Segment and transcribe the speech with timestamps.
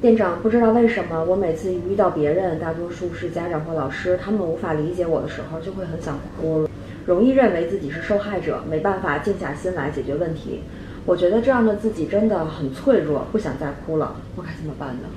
[0.00, 6.68] 店长，不知道为什么，我每次一遇到别人，大多数是家长或老师，他们无法理解我的时候，就会很想哭，
[7.04, 10.62] 容易认为自己是受害者，没办法静下心来解决问题。
[11.04, 15.08] 我觉得这样的自己真的很脆弱，不想再哭了，我该怎么办呢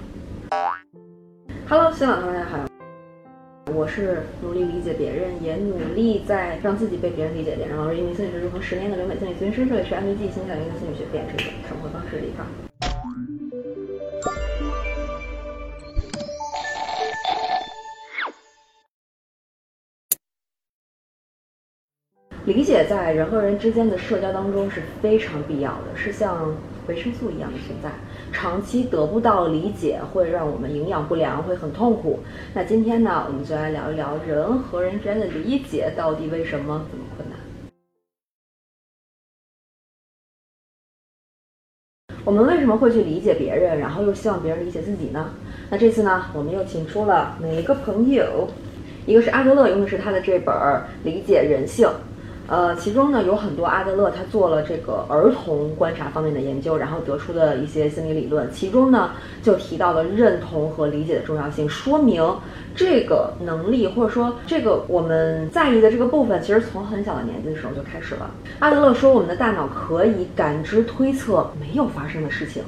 [1.69, 2.65] ？Hello，新老同学大家好，
[3.75, 7.69] 我是努力理解别人，也努力在让自己被别人理解点。
[7.69, 12.70] 然后，一名心理师如何十年的留美心理咨询师，这里是安慰剂心理学心理学变成一种生活方式的地方。
[22.45, 26.51] 理解在人和人之间的社交当中是非常必要的，是像
[26.87, 27.91] 维生素一样的存在。
[28.31, 32.19] 长期得不到理解，会让我们营养不良，会很痛苦。
[32.55, 37.37] 那今天呢，我们就来聊一聊人和人之间的理解到底为什么这么困难。
[42.23, 45.31] 我们为什么会去理解别人，然后又希望别人理解自己呢？
[45.69, 48.47] 那这次呢，我们又请出了每一个朋友，
[49.05, 50.55] 一个是阿德勒，用的是他的这本
[51.03, 51.87] 《理解人性》。
[52.51, 62.21] 呃，其中呢有很多阿德勒他做了这个儿童观察方面的研究，然后得出的一些心理理论，其中呢就提到了认同和理解的重要性，说明
[62.75, 68.29] 这个能力或者说这个我们在意的这个部分，其实从很小的年纪的时候就开始了。
[68.59, 72.61] 阿德勒说，我们的大脑可以感知推测没有发生的事情。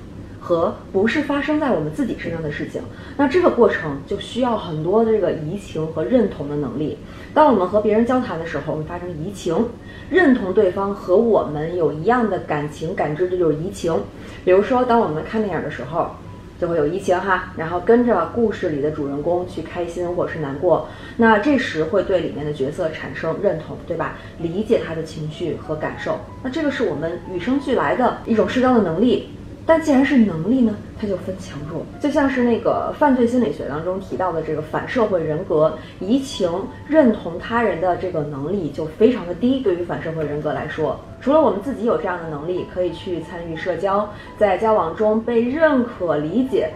[0.44, 2.82] 和不是发生在我们自己身上的事情，
[3.16, 6.98] 那这个过程就需要很多的这个移情和认同的能力。
[7.34, 9.70] 当我们和别人交谈的时候，会发生移情，
[10.10, 13.98] 认同对方和我们有一样的感情感知，这就是移情。
[14.44, 16.12] 比如说，当我们看电影的时候，
[16.60, 24.18] 就会有移情哈，然后跟着故事里的主人公去开心或者是难过，那这时会对里面的角色产生认同，对吧？
[24.40, 29.30] 理解他的情绪和感受，那这个是我们与生俱来的一种社交的能力。
[29.66, 36.52] 但既然是能力呢，它就分强弱，就像是那个犯罪心理学当中提到的这个反社会人格，移情
[36.88, 39.62] 认同他人的这个能力就非常的低。
[39.62, 46.70] 对于反社会人格来说，除了我们自己有这样的能力，可以去参与社交，在交往中被认可理解，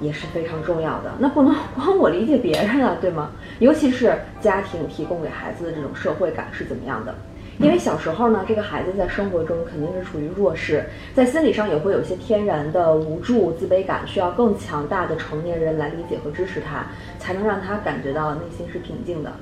[0.00, 1.10] 也是非常重要的。
[1.18, 3.30] 那不能 光我理解别人啊，对吗？
[3.60, 7.14] 尤其是家庭提供给孩子的这种社会感是怎么样的？
[7.58, 10.84] 因为小时候呢，这个孩子在生活中肯定是处于弱势，
[11.14, 16.84] 在心理上也会有一些天然的无助、自卑感，需要更强大的成年人来理解和支持他，
[17.18, 19.32] 才能让他感觉到内心是平静的。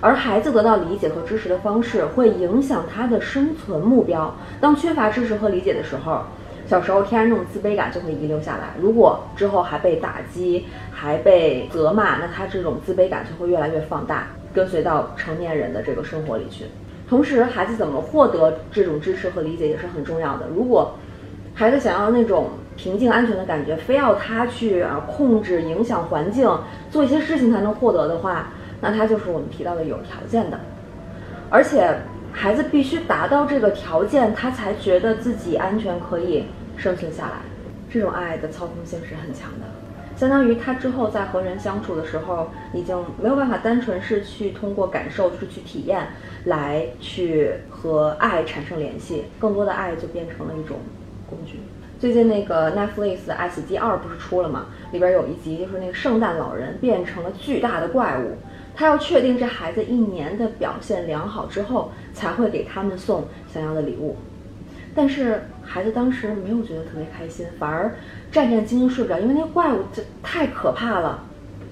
[0.00, 4.34] 而孩子得到理解和支持的方式，会影响他的生存目标。
[4.60, 6.22] 当缺乏支持和理解的时候，
[6.66, 8.74] 小时候天然这种自卑感就会遗留下来。
[8.80, 16.64] 如果之后还被打击、还被责骂，那他这种自卑感就会越来越放大，跟随到成年人的这个生活里去。
[17.08, 20.46] 同时，孩子怎么获得这种支持和理解也是很重要的。
[20.54, 20.94] 如果
[21.54, 26.50] 孩子想要那种平静、安全的感觉，非要他去啊控制、影响环境，
[26.90, 28.48] 做一些事情才能获得的话，
[28.80, 30.58] 那他就是我们提到的有条件的。
[31.50, 31.94] 而且，
[32.32, 37.36] 孩子必须达到这个条件，他才觉得自己安全，可以生存下来。
[37.88, 39.83] 这种爱的操控性是很强的。
[40.16, 46.06] 相当于他之后在和人相处的时候，已经没有办法单纯是去通过感受就是去体验，
[46.44, 50.78] 来去和爱产生联系，更多的爱就变成了一种
[51.28, 51.58] 工具。
[51.98, 54.66] 最近那个 Netflix 的《爱死机二》不是出了吗？
[54.92, 58.36] 里边有一集就是那个圣诞老人变成了巨大的怪物，
[58.74, 64.16] 他要确定这孩子一年的表现良好之后，才会给他们送想要的礼物。
[64.94, 67.94] 但是孩子当时没有觉得特别开心，反而
[68.30, 71.22] 战战兢兢睡不着，因为那怪物这太可怕了。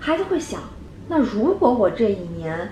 [0.00, 0.60] 孩子会想，
[1.08, 2.69] 那如果我这一年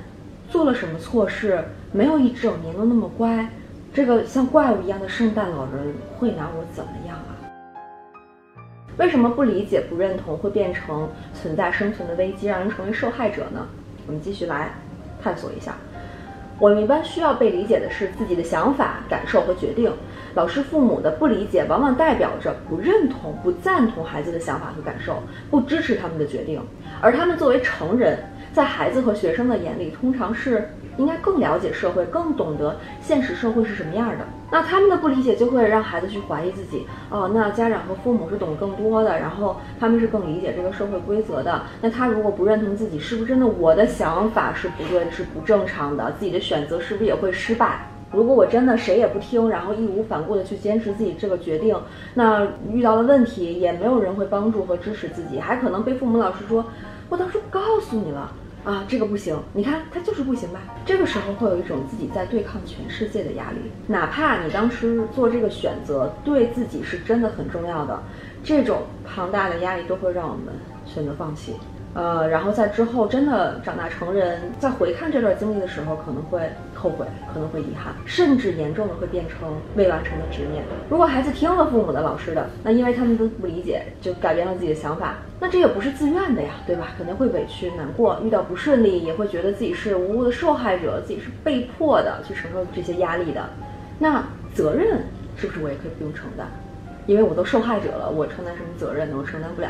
[0.48, 3.48] 做了什么错事，没有一整年都那么乖，
[3.92, 7.36] 这个像怪物一样的圣诞老人会拿我怎么样啊？
[8.96, 13.66] 为什么不理解、不认同会变成存在生存的危机，让人成为受害者呢？
[14.06, 14.70] 我们继续来
[15.22, 15.74] 探索一下。
[16.58, 19.90] 我们一般需要被理解的是自己的想法、感受和决定。
[20.34, 26.60] 老师、父母的不理解，往往代表着不认同、不赞同孩子的想法和感受，不支持他们的决定。
[27.00, 28.18] 而他们作为成人，
[28.52, 30.68] 在孩子和学生的眼里，通常是。
[30.96, 34.24] 应该更了解社会，更懂得现实社会是什么样的。
[34.50, 36.86] 那他们的不理解就会让孩子去怀疑自己。
[37.08, 41.62] 哦，那家长和父母是懂更多的，然后他们是更理解这个社会规则的。
[41.80, 46.12] 那他如果不认同自己，是不是真的我的想法是不对的，是不正常的？
[46.18, 47.86] 自己的选择是不是也会失败？
[48.12, 51.76] 如果我真的谁也不听，然后义无反顾的去坚持自己这个决定，
[52.14, 56.64] 那遇到了问题也没有人会帮助和支持自己，还可能被父母老师说
[57.08, 60.60] ：“我当初告诉你了。”啊，这个不行，你看他就是不行吧？
[60.84, 67.98] 这个时候会有一种自己在对抗全世界的压力，哪怕你当时做这个选择对自己是真的很重要的，
[68.44, 70.52] 这种庞大的压力都会让我们
[70.84, 71.54] 选择放弃。
[71.94, 76.38] 呃，然后在之后真的长大成人，在回看这段经历的时候，可能会
[76.80, 80.64] 后悔，可能会遗憾，甚至严重的会变成未完成的执念。
[80.88, 86.88] 如果孩子听了父母的、老师的，那因为他们都不理解，就改变了自己的想法，那这也不是自愿的呀，对吧？
[86.96, 93.46] 肯定会委屈、难过，遇到不顺利也会觉得自己是无辜的受害者，自己是被迫的去承受这些压力的。
[93.98, 94.24] 那
[94.54, 95.02] 责任
[95.36, 96.46] 是不是我也可以不用承担？
[97.06, 99.16] 因为我都受害者了，我承担什么责任呢？
[99.18, 99.68] 我承担不了。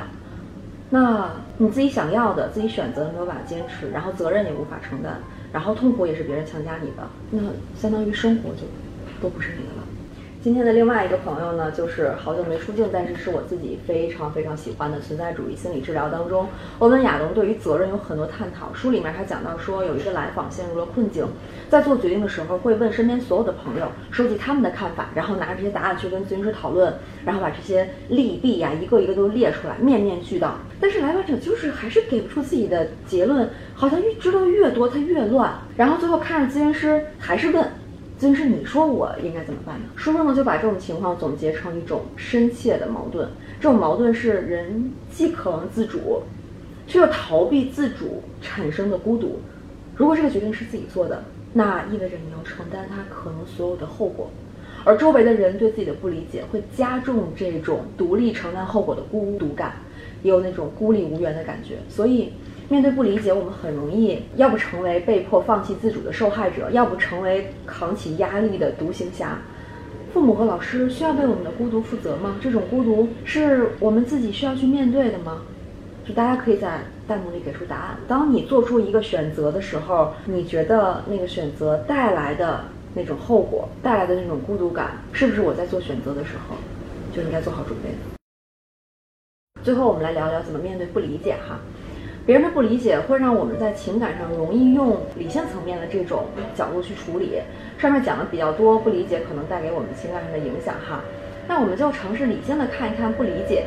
[0.90, 5.18] 那你自己想要的、自己选择的没有办法坚持，然后责任也无法承担，
[5.52, 7.40] 然后痛苦也是别人强加你的，那
[7.76, 8.62] 相当于生活就
[9.20, 9.79] 都不是你的了。
[10.42, 16.48] 今天的另外一个朋友呢，就是好久没出镜，但是是我自己非常非常喜欢的存在主义心理治疗当中，
[16.78, 18.72] 欧文亚龙对于责任有很多探讨。
[18.72, 21.26] 书里面还讲到说，有一个来访陷入了困境，
[21.68, 26.90] 在做决定的时候会问身边所有的朋友，收集他们的看法，然后拿着这些答案去跟咨询师讨论，
[27.22, 30.54] 然后把这些利弊呀一个一个都列出来，面面俱到。
[30.80, 37.62] 但是来访者就是还是给不出自己的结论，好像越知道越多，他越乱，然后最后看着咨询师还是问。
[38.20, 39.86] 咨询你说我应该怎么办呢？
[39.96, 43.26] 书中呢就把这种情况总结成一种深切的矛盾。
[43.58, 46.22] 这种矛盾是人既渴望自主，
[46.86, 49.40] 却又逃避自主产生的孤独。
[49.96, 51.24] 如果这个决定是自己做的，
[51.54, 54.28] 那意味着你要承担它可能所有的后果，
[54.84, 59.76] 而周围的人对自己的不理解会加重这种独立承担后果的孤独感，
[60.22, 61.78] 也有那种孤立无援的感觉。
[61.88, 62.34] 所以。
[62.70, 69.36] 面对不理解，我们很容易要不成为被迫放弃自主的受害者，要不成为扛起压力的独行侠。
[70.14, 72.36] 父母和老师需要为我们的孤独负责吗？
[72.40, 75.42] 这种孤独是我们自己需要去面对的吗？
[76.06, 76.78] 就大家可以在
[77.08, 77.96] 弹幕里给出答案。
[78.06, 82.60] 当你做出一个选择的时候，你觉得那个选择带来的
[82.94, 86.54] 那种后果，带来的那种孤独感，是不是我在做选择的时候
[87.12, 87.96] 就应该做好准备的？
[89.64, 91.58] 最后，我们来聊聊怎么面对不理解哈。
[92.30, 97.40] 别人的不理解会让我们在情感上容易用理性层面的这种角度去处理。
[97.76, 101.00] 上面讲的比较多，不理解可能带给我们情感上的影响哈。
[101.48, 103.64] 那我们就尝试理性的看一看不理解，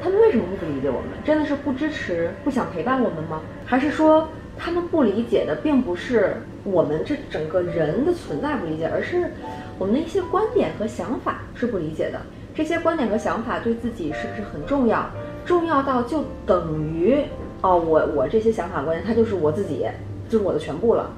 [0.00, 1.18] 他们为什么会不理解我们？
[1.24, 3.40] 真的是不支持、不想陪伴我们吗？
[3.64, 9.32] 还是说他们不理解的并不是我们这整个人的存在不理解，而是
[9.80, 12.20] 我们的一些观点和想法是不理解的？
[12.54, 15.10] 这些观点和想法对自己是不是很重要？
[15.44, 17.24] 重要到就等于？
[17.66, 19.84] 哦，我我这些想法观念，它就是我自己，
[20.28, 21.10] 就是我的全部了，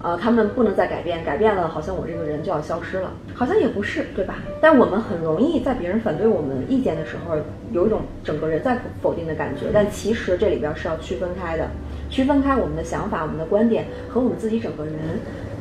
[0.00, 4.36] 啊，他们不能再改变，改变了，好像我这个人就要消失了，好像也不是，对吧？
[4.58, 7.36] 但我们很容易在别人反对我们意见的时候，
[7.72, 11.68] 有一种整个人在否定的感觉，但其实这里边是要区分开的，
[12.08, 14.94] 区分开我们的想法、我们的观点和我们自己整个人，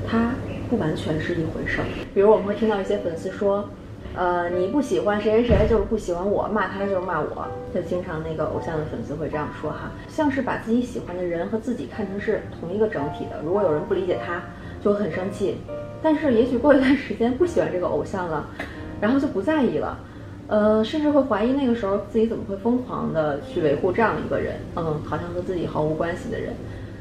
[0.07, 0.31] 它
[0.69, 1.85] 不完全是一回事儿。
[2.13, 3.67] 比如我们会听到一些粉丝说。
[4.13, 13.41] 呃，你不喜欢谁谁谁，就是不喜欢我，骂他就是骂我，就经常那个偶像的粉丝会这样说哈，像是把自己喜欢的人和自己看成是同一个整体的。
[13.43, 14.43] 如果有人不理解他，
[14.83, 15.57] 就很生气，
[16.03, 18.45] 但是也许过一段时间不喜欢这个偶像了，
[18.99, 19.97] 然后就不在意了，
[20.47, 26.53] 呃，甚至会怀疑那个时候自己怎么会疯狂的去维护这样一个人，嗯，好像和自己毫无关系的人。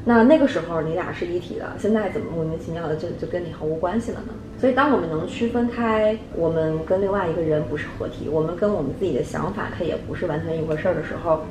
[0.03, 4.33] 那那个时候你俩是一体的，现在怎么莫名其妙的就就跟你毫无关系了呢？
[4.59, 11.41] 所以当我们能区分开，我们跟另外一个人不是合体，我们跟我们自己的想法它也不是完全一回事儿的时候，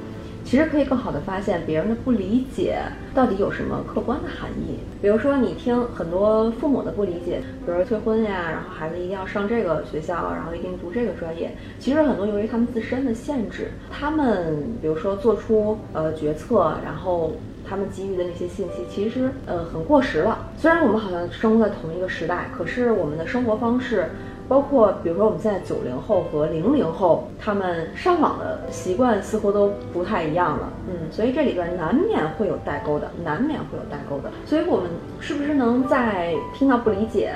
[0.44, 2.78] 其实可以更好的发现别人的不理解
[3.14, 4.80] 到底有什么客观的含义。
[5.00, 17.30] 比如说你听很多父母的不理解，比如说催婚呀，然后孩子一定要上这个学校，然后一定读这个专业，其实很多由于他们自身的限制，他们比如说做出呃决策，然后。
[17.70, 20.36] 他们给予的那些信息，其实呃很过时了。
[20.56, 24.10] 虽然我们好像生活在同一个时代，可是我们的生活方式，
[24.48, 30.68] 包括比如说我们现在九零后和零零后，他们上网的习惯似乎都不太一样了。
[30.88, 34.32] 嗯，所以这里边难免会有代沟的，难免会有代沟的。
[34.44, 37.32] 所以我们是不是能在听到不理解，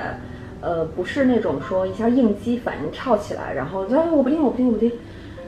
[0.59, 4.91] 呃，不是那种说一下应激反应跳起来，然后哎我不听我不听我不听，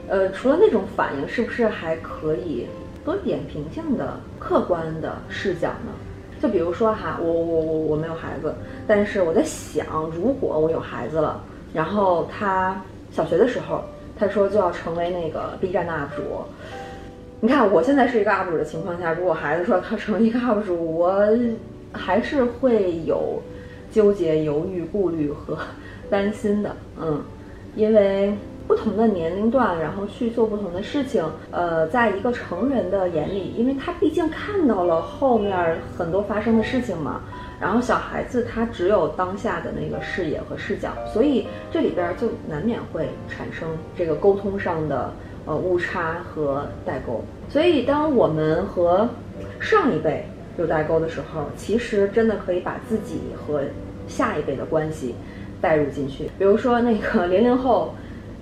[0.08, 2.66] 呃，除了那种反应，是不是还可以？
[3.04, 5.92] 多一点平性的、客观的视角呢？
[6.40, 8.54] 就比如说哈，我我我我没有孩子，
[8.86, 11.42] 但是我在想，如果我有孩子了，
[11.74, 13.82] 然后他小学的时候，
[14.16, 16.22] 他说就要成为那个 B 站的 UP 主。
[17.40, 21.12] 你看，我现在是一个 UP 主的情况下，如果孩子说他成为一个 UP 主，我
[21.92, 23.42] 还是会有
[23.90, 25.58] 纠结、犹豫、顾虑和
[26.08, 26.76] 担心的。
[27.00, 27.20] 嗯，
[27.74, 28.32] 因为。
[28.68, 37.22] 不同的年龄段，然后去做不同的事情，呃，在一个成人的眼里，因为他毕竟看到了后面很多发生的事情嘛，
[37.58, 45.10] 然后小孩子他只有当下的那个视野和视角，所以这里边就难免会产生这个沟通上的
[45.46, 47.24] 呃误差和代沟。
[47.48, 49.08] 所以，当我们和
[49.58, 50.26] 上一辈
[50.58, 53.62] 有代沟的时候，其实真的可以把自己和
[54.06, 55.14] 下一辈的关系
[55.58, 56.30] 带入进去。
[56.38, 57.94] 比如说那个零零后，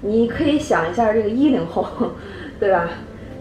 [0.03, 1.87] 你可以想一下这个一零后，
[2.61, 2.89] 对吧？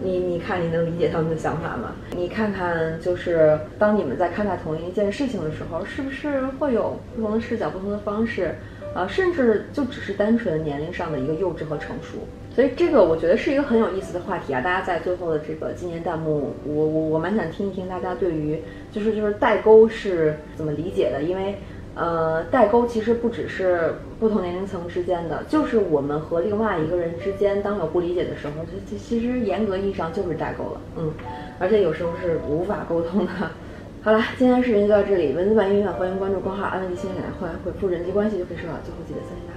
[0.02, 1.92] 你你看你能理解他们的想法吗？
[2.14, 8.54] 你看看，就是当你们在看待同一件事情的时候，是不是会有不同的视角、不同的方式？
[8.94, 12.18] 啊，甚至就只是单纯年龄上的一个幼稚和成熟。
[12.54, 14.60] 所以这个我觉得是一个很有意思的话题啊！
[14.60, 18.58] 大家在最后的这个今年弹幕，我我我蛮想听一听大家对于
[18.92, 21.54] 就是就是代沟是怎么理解的，因为。
[21.96, 30.80] 呃，代沟其实不只是不同年龄层之间的，就是我们和另外一个人之间，当有不理解的时候，这其实严格意义上就是代沟了。
[30.98, 31.10] 嗯，
[31.58, 33.32] 而且有时候是无法沟通的。
[34.04, 39.55] 好了，今天视频就到这里，文字版音乐欢迎关注公号安文迪心理，后来回复人际关系就可以收到最后记得三连。